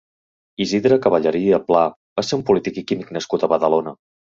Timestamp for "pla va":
1.67-2.25